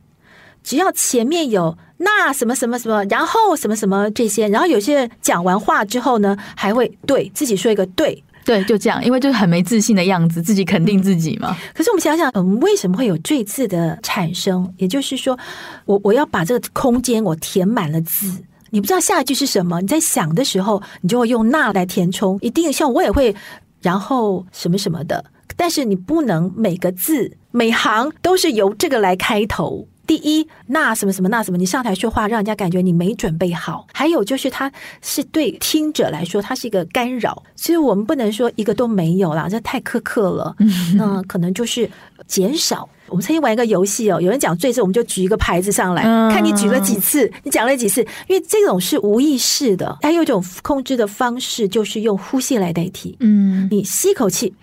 [0.64, 8.24] 只要前面有那什么什么什么，然后什么什么这些，然后有些人讲完话之后呢，还会对自己说一个对。
[8.46, 11.58] 对，就这样，因为就是很没自信的样子，自己肯定自己嘛。
[11.60, 14.72] 嗯、可是我们想想，我们为什么会有赘字的产生？
[14.78, 15.38] 也就是说，
[15.86, 18.32] 我我要把这个空间我填满了字，
[18.70, 22.38] 你不知道下一句是什么，你在想的时候，你就会用那来填充。
[22.42, 23.36] 一定像我也会，
[23.82, 29.88] 然后什么什么的，但是你不能每个字每行都是由这个来开头。
[30.08, 33.88] 第一，那什么什么那什么，你上台说话，让人家感觉你没准备好。
[33.92, 37.42] 还有就是，它是对听者来说，它是一个干扰。
[37.56, 40.56] 所以我们不能说一个都没有啦，这太苛刻了。
[40.96, 41.90] 那可能就是
[42.28, 42.88] 减少。
[43.08, 48.02] 我们曾经玩一个游戏哦，有人讲最字，我们就举一个牌子上来，看你举了几次，你讲了几次。
[48.28, 53.18] 因为这种是无意识的，还有一种控制的方式，就是用呼吸来代替。
[53.22, 54.54] 嗯，你吸口气。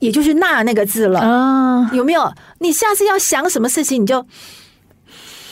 [0.00, 2.34] 也就是“那”那个字了，啊、有没有？
[2.58, 4.26] 你下次要想什么事情，你就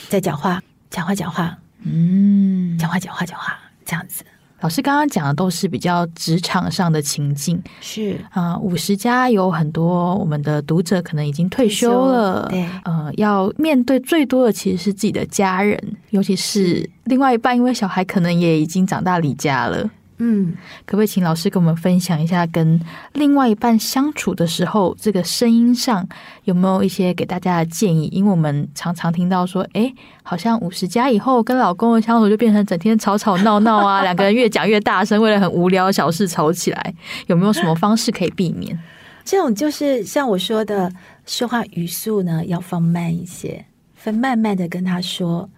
[0.09, 4.23] 再讲话，讲话，讲话，嗯，讲话，讲话，讲话，这样子。
[4.61, 8.19] 老师刚刚讲的都是比较职场上的情境，是。
[8.31, 16.89] 啊，五十加有很多我们的读者可能已经退休了，对，呃，要面对最多的其实是自己的家人，尤其是。
[17.05, 19.89] 另外一半，因为小孩可能也已经长大离家了。
[20.21, 20.53] 嗯，
[20.85, 22.79] 可不可以请老师跟我们分享一下，跟
[23.13, 26.05] 另外一半相处的时候，这个声音上
[26.43, 28.09] 有没有一些给大家的建议？
[28.11, 36.93] 因为我们常常听到说，哎，好像五十加以后跟老公的相处就变成整天吵吵闹闹啊，两个人越讲越大声，为了很无聊的小事吵起来，
[37.27, 38.77] 有没有什么方式可以避免？
[39.23, 40.91] 这种就是像我说的，
[41.25, 43.65] 说话语速呢要放慢一些。
[44.01, 45.49] 分慢慢的跟他说，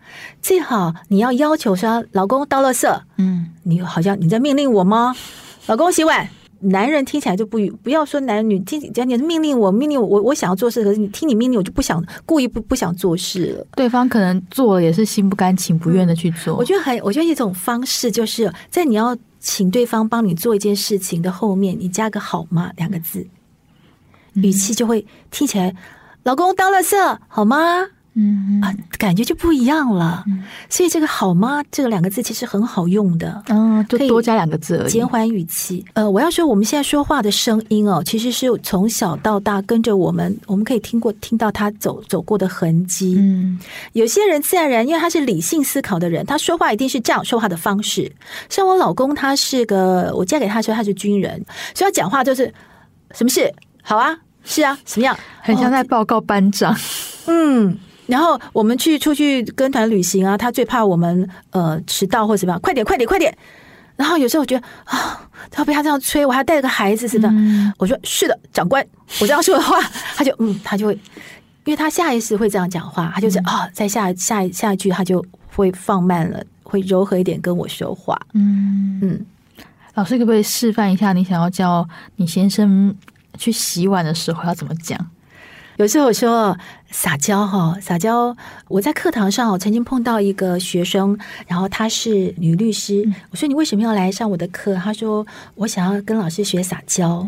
[0.42, 5.16] 最好你要要求说，老公倒垃圾，嗯，你好像你在命令我吗？
[5.68, 6.28] 老公洗碗，
[6.60, 13.68] 男人听起来就不不要说男女听讲你是命令我，命令我，我我想要做事，可是你听你命令，我就不想故意不不想做事了。
[13.76, 16.56] 对方可能做了也是心不甘情不愿的去做。
[16.56, 23.26] 嗯，我觉得还我觉得一种方式就是在你要请对方帮你做一件事情的后面，你加个好吗两个字，
[24.34, 25.76] 语气就会听起来，
[26.24, 27.86] 老公倒了色好吗？
[28.14, 30.26] 嗯啊，感觉就不一样了。
[30.28, 33.42] 嗯、所以这个“好吗”这个两个字其实很好用的。
[33.48, 35.86] 嗯，就多加两个字而已，减缓语气。
[35.94, 43.16] 呃，我要说，我们现在说话的声音哦，其实是从小到大跟着我们，我们可以听过听到他走走过的痕迹。
[43.18, 43.58] 嗯，
[43.94, 48.12] 有些人自然而然，因为他是理性思考的人，他说话一定是这样说话的方式。
[48.50, 51.42] 像我老公，他是个我嫁给他的时候他是军人，
[51.74, 52.54] 所以他讲话就是
[53.12, 53.50] 什么事
[53.82, 56.74] 好啊，是啊，什么样，很像在报告班长。
[56.74, 56.78] 哦、
[57.28, 57.78] 嗯。
[58.12, 63.34] 然后我们去出去跟团旅行啊，他最怕我们呃迟到或者什么，快点快点快点。
[63.96, 67.30] 然后有时候我觉得啊，他被他这样催，我还带了个孩子似的。
[67.32, 68.86] 嗯、我说是的，长官，
[69.22, 69.80] 我这样说的话，
[70.18, 70.94] 他就嗯，他就会，
[71.64, 75.24] 因为他下意识会这样讲话，他就是啊，在下下下一句他就
[75.56, 78.20] 会放慢了，会柔和一点跟我说话。
[78.34, 79.26] 嗯嗯，
[79.94, 82.94] 老师可不可以示范一下，你想要叫你先生
[83.38, 85.00] 去洗碗的时候要怎么讲？
[85.82, 86.56] 有时候我说
[86.92, 88.38] 撒娇哈，撒娇。
[88.68, 91.18] 我在课堂上我曾经碰到一个学生，
[91.48, 93.04] 然后她是女律师。
[93.32, 94.76] 我说，你为什么要来上我的课？
[94.76, 97.28] 她说我想要跟老师学撒娇。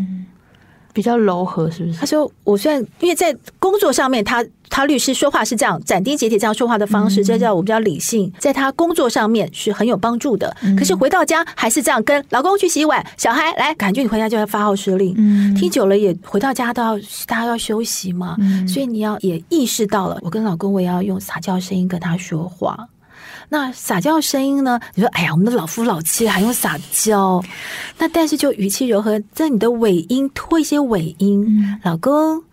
[0.94, 2.00] 比较柔和，是不是？
[2.00, 10.56] 他说：“我虽然因为在工作上面，他他律师说话是这样斩钉截铁这样说话的方式，这叫我比较理性，在他工作上面是很有帮助的。
[10.78, 15.14] 可是回到家还是这样，跟老公去洗碗，小孩来，感觉你回家就要发号施令。
[15.56, 22.78] 听久了也回到家都要大家要休息嘛，所以你要也意识到了，我跟老公我也要用撒娇声音跟他说话。”
[23.54, 24.80] 那撒娇的声音呢？
[24.96, 27.40] 你说，哎呀，我们的老夫老妻还用撒娇？
[28.00, 32.44] 那但是就语气柔和，在你的尾音拖一些尾音，嗯、老公。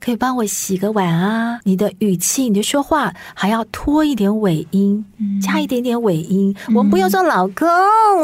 [0.00, 1.58] 可以帮我洗个碗啊！
[1.64, 6.54] 你的语气，你的说话还要拖一点尾音，嗯、加一点点尾音。
[6.68, 7.66] 嗯、我们不要说老公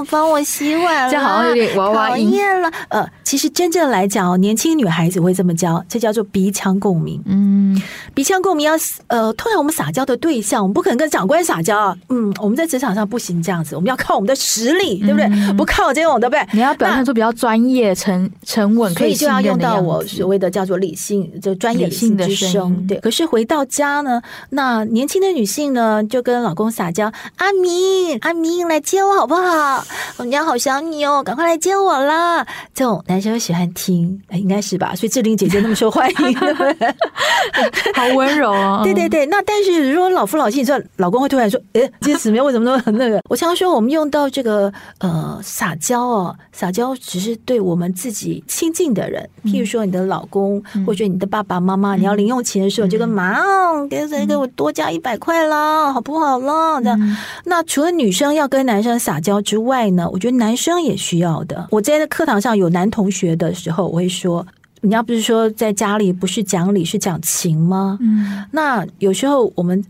[0.09, 2.71] 帮我洗碗，这好像有点娃娃音了。
[2.89, 7.21] 呃，其实真正来讲，年轻女孩子会这么教，这叫做鼻腔共鸣。
[7.27, 7.81] 嗯，
[8.15, 8.75] 鼻腔共鸣要
[9.09, 11.97] 呃，通常我们撒娇的对象，我们不可能跟长官撒娇啊。
[12.09, 15.27] 嗯，我们在职场上不行这样子，我们要靠我们的实力，对不对？
[15.27, 16.47] 嗯、不靠这种，对不对？
[16.53, 21.53] 你要表现出比较专业、沉沉稳，可以就要用到我所谓的叫做理性就。
[21.65, 22.99] 专业性的声音，对。
[23.01, 29.83] 可是回到家呢，那年轻的女性呢，就跟老公撒娇：“阿明，阿明，来接我好不好？
[30.19, 34.95] 我们家好想你哦，赶快来接我啦！”这种男生喜欢听，哎应该是吧？
[34.95, 36.37] 所以志玲姐姐那么受欢迎，
[37.97, 38.83] 好温柔哦。
[38.85, 51.54] 对对对，那但是如果老夫老妻，你知道老公会突然说：“哎，这些姊妹为什么都很那个？”我常说，我们用到这个呃撒娇哦，撒娇只是对我们自己亲近的人，譬如说你的老公，或者你的爸爸。
[51.61, 53.41] 妈妈，你要零用钱的时候，就跟妈，
[53.89, 56.81] 给谁给我多加一百块啦，好不好啦？
[56.81, 57.17] 这样。
[57.45, 61.69] 那除了女生要跟男生撒娇之外呢，我觉得男生也需要的。
[61.71, 64.47] 我在课堂上有男同学的时候，我会说，
[64.81, 67.99] 你要不是说在家里不是讲理是讲情吗？
[68.01, 69.85] 嗯，那有时候我们。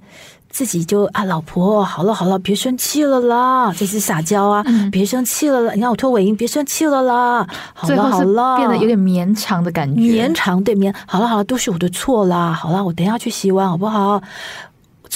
[0.55, 14.23] 自己就啊，老婆，好了好了，别生气了啦，这是撒娇啊，嗯、别生气了啦，你看我拖尾音，别生气了啦，好了好了，变得有点绵长的感觉，绵长对绵，好了好了，都是我的错啦，好了，我等一下去洗碗好不好？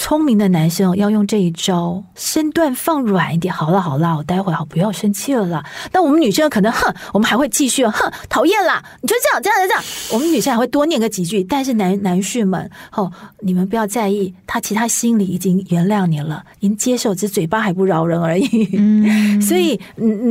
[0.01, 3.53] 聪明的男生要用这一招，身段放软一点。
[3.53, 5.61] 好了好了，我待会儿好，不要生气了啦。
[5.91, 8.81] 那我们女生可能哼，我们还会继续哼，讨厌啦！
[9.01, 9.83] 你就这样这样这样，
[10.13, 11.43] 我们女生还会多念个几句。
[11.43, 18.69] 但是男男士们，哦，你们不要在意，他其实他心里已经原谅你了，已经接受，只是嘴巴还不饶人而已。
[18.77, 19.77] 嗯， 所以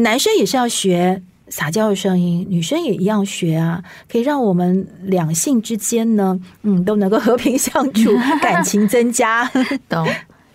[0.02, 1.22] 男生也是要学。
[1.50, 8.10] 撒娇的声音，女生也一样学啊，可以让我们两性之间呢， 嗯，都能够和平相处，
[8.42, 9.50] 感情增加。
[9.88, 10.06] 懂。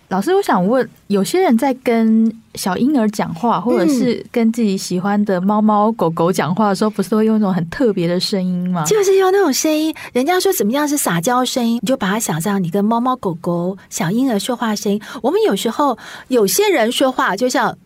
[0.08, 8.84] 老师，我想问，有些人在跟小婴儿讲话，或者是跟自己喜欢的猫猫狗狗讲话的时候，不是会用一种很特别的声音吗？
[8.84, 9.92] 就是用那种声音。
[10.12, 15.00] 人家说怎么样是撒娇声音，你就把它想象你跟猫猫狗狗、小婴儿说话声音。
[15.22, 17.76] 我们有时候有些人说话就像。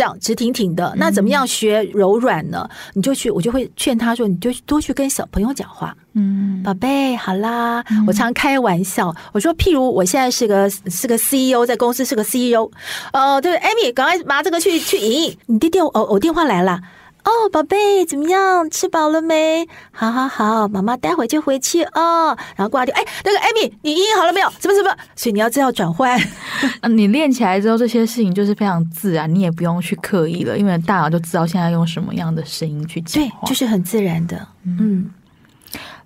[0.00, 2.66] 这样直挺挺的，那怎么样学柔软呢？
[2.70, 5.94] 嗯、你就去，我就会劝他说，你就多去跟小朋友讲话。
[6.14, 12.70] 嗯，宝贝，好啦，嗯、我常开玩笑，我说，譬如我现在是个是个 CEO，在公司是个 CEO，
[13.12, 16.80] 呃，对，Amy，赶快拿这个去去影印，你弟弟，我我电话来了。
[17.24, 18.68] 哦，宝贝，怎么样？
[18.70, 19.66] 吃饱了没？
[19.92, 22.36] 好好好，妈妈待会就回去哦。
[22.56, 22.94] 然后挂掉。
[22.94, 24.50] 哎，那个艾米，你音好了没有？
[24.60, 24.90] 什么什么？
[25.14, 26.18] 所以你要知道转换。
[26.90, 33.22] 你练起来之后，这些事情就是非常自然，你也不用去刻意了，因为大脑就知道现在用什么样的声音去讲。
[33.22, 34.46] 对，就是很自然的。
[34.64, 35.10] 嗯，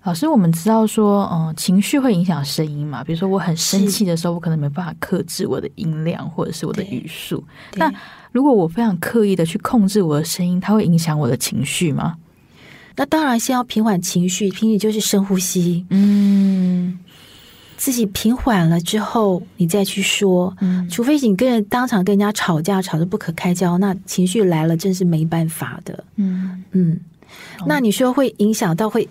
[0.05, 3.03] 老师，我们知道说，嗯，情绪会影响声音嘛？
[3.03, 7.43] 比如说，我很生气的时候，我可能没办法克制我的音量或者是我的语速。
[7.73, 7.91] 那
[8.31, 12.17] 如果我非常刻意的去控制我的声音，它会影响我的情绪吗？
[12.95, 16.99] 那当然，先要平缓情绪，平时就是深呼吸，嗯，
[17.75, 20.55] 自己平缓了之后，你再去说。
[20.61, 26.03] 嗯，除非你跟人当场跟人家吵架，吵得不可开交，那情绪来了，真是没办法的。
[26.17, 26.99] 嗯嗯，
[27.65, 29.09] 那你说会影响到会？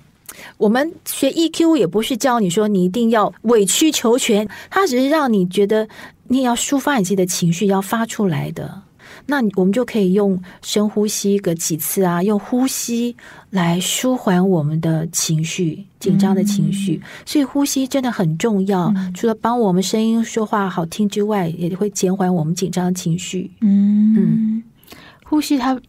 [0.56, 5.88] 我们学 EQ 也不是教你说你一定要委曲求全，它只是让你觉得
[6.28, 8.82] 你也要抒发你自己的情绪，要发出来的。
[9.26, 13.16] 那我们就可以用深呼吸个几次啊，用呼吸
[13.48, 17.00] 来舒缓我们的情绪，紧张的情绪。
[17.24, 23.50] 所以呼吸真的很重要，除了帮我们声音说话好听之外，也会减缓我们紧张的情绪。
[23.60, 24.62] 嗯嗯，
[25.24, 25.80] 呼吸它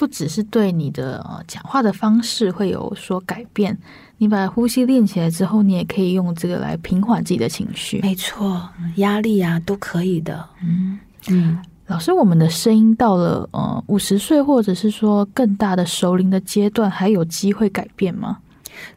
[0.00, 3.76] 不只是对你的讲话的方式会有所改变，
[4.16, 8.00] 你把呼吸练起来之后，你也可以用这个来平缓自己的情绪。
[8.00, 10.42] 没错，压力啊都可以的。
[10.62, 10.98] 嗯
[11.28, 11.58] 嗯。
[11.88, 18.38] 老师，我们的声音到了呃五十岁，或者是说更大的熟龄的阶段，还有机会改变吗？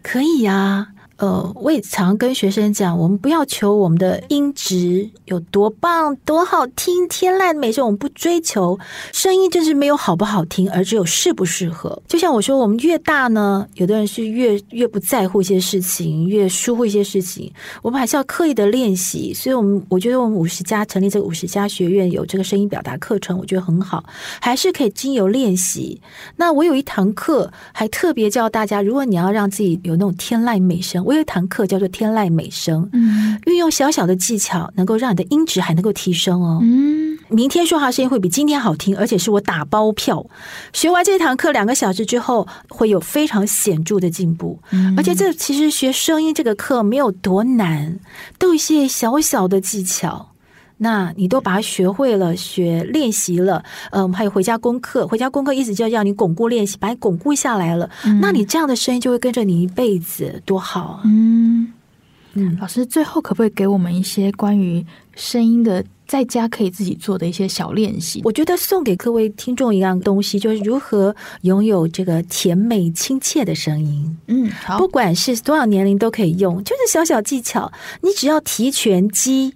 [0.02, 0.93] 可以呀。
[1.18, 8.78] 呃，我也常跟学生讲，我们不要求我们的音质有多棒、多好听、天籁美声，我们不追求
[9.12, 12.02] 声音，就是没有好不好听，而只有适不适合。
[12.08, 17.52] 就像我说，我们越大呢，有的人是越越不在乎一些事情，越疏忽一些事情，
[17.82, 19.34] 我们还是要刻意的练习。
[19.34, 24.04] 所以，我们我觉得我们五十家成立这个五十家学院，有这个声音表达课程，我觉得很好，
[24.42, 26.02] 还是可以经由练习。
[26.36, 31.14] 那我有一堂课，还特别教大家，如果你要让自己有那种天籁美声，我。
[31.14, 36.60] 有一堂课叫做“天籁美声”，嗯，运用小小的技巧，能够让你的音质还能够提升哦。
[36.64, 40.26] 嗯，明天说话声音会比今天好听，而且是我打包票。
[40.74, 44.60] 学完这堂课两个小时之后，会有非常显著的进步。
[44.72, 48.00] 嗯，而且这其实学声音这个课没有多难，
[48.40, 50.33] 都有一些小小的技巧。
[50.78, 57.90] 那你都把它学会了，学练习了，嗯，还有回家功课，回家功课意思就要你巩固练习，把你巩固下来了。
[58.06, 61.02] 嗯，那你这样的声音就会跟着你一辈子，多好啊！
[61.06, 61.72] 嗯
[62.34, 64.84] 嗯，老师最后可不可以给我们一些关于
[65.16, 68.22] 声音的在家可以自己做的一些小练习？
[68.24, 74.18] 我觉得送给各位听众一样东西，就是如何拥有这个甜美亲切的声音。
[74.28, 77.72] 嗯，好，不管是多少年龄都可以用，就是小小技巧，
[78.02, 79.54] 你只要提拳肌。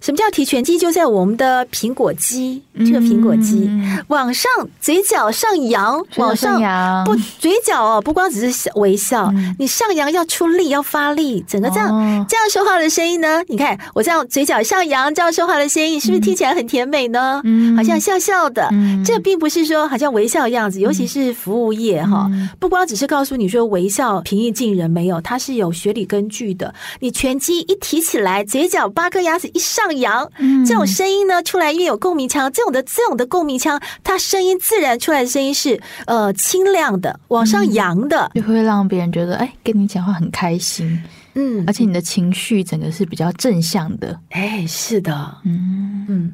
[0.00, 0.78] 什么叫提拳肌？
[0.78, 4.48] 就在我们的苹果肌，这个苹果肌、嗯、往上，
[4.80, 7.04] 嘴角上扬，往上扬。
[7.04, 13.42] 不，嘴角哦，不光只是微笑，嗯、你上扬要出力，要发力，整个这样、哦、这样说话的声音呢？
[13.48, 17.40] 你看我这样嘴角上扬，这样说话的声音，是不是听起来很甜美呢？
[17.42, 18.68] 嗯，好像笑笑的。
[18.70, 26.72] 嗯，这并不是说好像微笑的样子，尤其是服务业哈，嗯、不光只是告诉你说微笑平易近人，没有，它是有学理根据的。
[27.00, 29.87] 你拳肌一提起来，嘴角八颗牙齿一上。
[29.92, 30.30] 扬，
[30.66, 41.02] 这种声音呢，出来越有共鸣腔，这种的这种的共鸣腔，它声音自然出来的声音是呃清亮的，往上扬的，就会让别人觉得哎，跟你讲话很开心，
[41.34, 46.06] 嗯，而且你的情绪整个是比较正向的，哎，是的，嗯。
[46.08, 46.32] 嗯，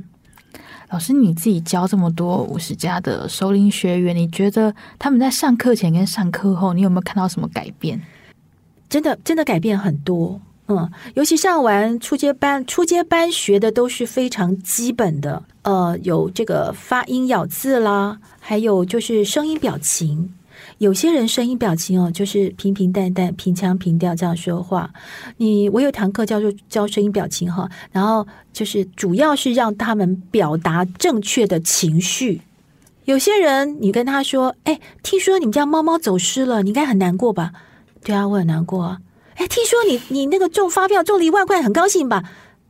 [0.90, 8.00] 老师你自己教这么多五十家的收龄学员，你觉得他们在上课前跟上课后，你有没有看到什么改变？
[8.88, 10.40] 真的真的改变很多。
[10.66, 20.32] 嗯，尤其上完初阶班，初阶班学的都是非常基本的，呃，有这个发音咬字啦，还有就是声音表情。
[20.78, 24.90] 有些人声音表情哦，就是平平淡淡、平腔平调这样说话。
[25.36, 32.40] 你我有堂课叫做教声音表情哈，然后就是主要是让他们表达正确的情绪。
[33.04, 37.52] 有些人你跟他说，哎，听说你们家猫猫走失了，你应该很难过吧？
[38.02, 38.98] 对啊，我很难过啊。
[39.36, 42.22] 哎，听说你你那个中发票中了一万块，很高兴吧？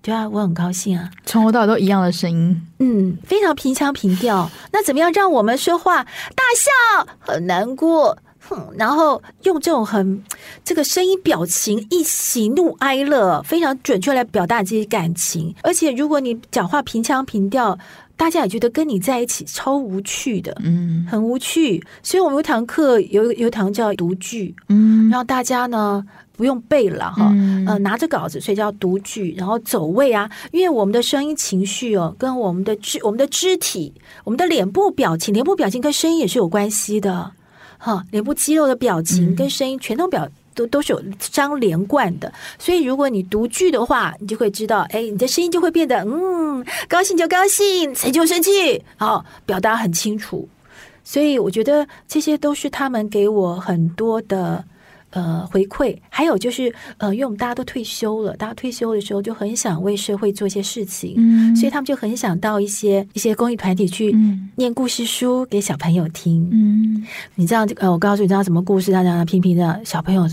[0.03, 4.51] 对啊，我很高兴啊，从头到尾都一样的声音，嗯，非常平腔平调。
[4.73, 8.19] 那怎么样让我们说话大笑、很难过，
[8.49, 10.23] 哼，然后用这种很
[10.65, 15.55] 这个声音表情一喜怒哀乐，非常准确来表达自己感情。
[15.63, 17.79] 而且如果你讲话平腔平调。
[18.17, 21.85] 大家也觉得跟你在一起超无趣的，嗯，很无趣。
[22.01, 26.01] 所以我们有堂课，有有一堂叫读剧，嗯，让大家呢
[26.37, 33.93] 不用背了哈，嗯、呃，拿着稿子，所以叫读剧，然后走位啊，因为我们的声音、情绪哦，跟我们的肢、我们的肢体、
[34.23, 37.33] 我们的脸部表情、脸部表情跟声音也是有关系的，
[37.85, 40.27] 哈，脸部肌肉的表情跟声音全都表。
[40.57, 50.49] 都都是有相连贯的，所以如果你读剧的话，你就会知道，哎，你的声音就会变得，嗯，高兴就高兴，生气就生气，好，表达很清楚。
[51.03, 54.65] 所以我觉得这些都是他们给我很多的
[55.15, 55.97] 呃回馈。
[56.11, 64.15] 还有就是，呃，因为我们大家都退休了，大家退休的时候就很想为社会做一些事情，嗯，所以他们就很想到一些一些公益团体去
[64.57, 67.05] 念故事书给小朋友听，嗯，
[67.35, 70.29] 你知道，呃，我告诉你知道什么故事，让让平平的小朋友。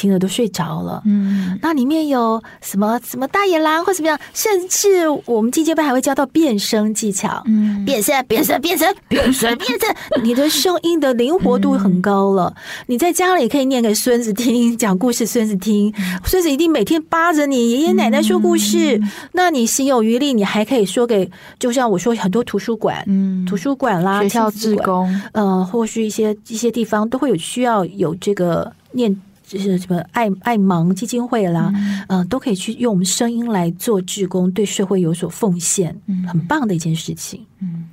[0.00, 12.50] 听了都睡着了，嗯，那里面有什么什么大野狼或怎么样，甚至我们进阶班还会教到变声技巧，嗯，变声变声变声变声变声，你的声音的灵活度很高了。
[12.56, 15.92] 嗯、你在家里可以念给孙子听，讲故事孙子听，
[16.24, 18.96] 孙子一定每天扒着你爷爷奶奶说故事。
[18.96, 29.14] 嗯、那你心有余力，你还可以说给，就像我说很多图书馆，嗯，图书馆啦，学校志工，嗯、呃，或是一些一些地方都会有需要有这个念。
[29.50, 37.44] 就是什么爱爱盲基金会啦，嗯、呃，都可以去用我们声音来做志工，对社会有所奉献，嗯，很棒的一件事情。
[37.58, 37.86] 嗯，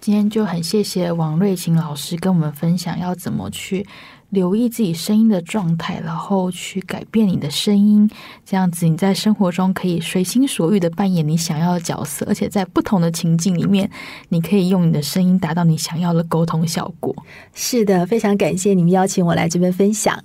[0.00, 3.84] 今天就很谢谢王瑞琴老师跟我们分享要怎么去。
[4.30, 8.08] 留意自己声音的状态，然后去改变你的声音，
[8.44, 13.90] 这样子你在生活中可以随心所欲的扮演你想要的角色，而且在不同的情境里面，
[14.28, 17.14] 你可以用你的声音达到你想要的沟通效果。
[17.54, 20.18] 是的，非常感谢你们邀请我来这边分享，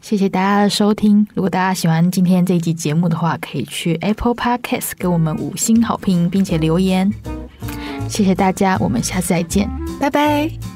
[0.00, 1.26] 谢谢大家的收听。
[1.34, 7.10] 如果大家喜欢今天这一集节目的话，可以去 Apple Podcast 给我们五星好评，并且留言。
[8.08, 9.68] 谢谢大家，我们下次再见，
[9.98, 10.73] 拜拜。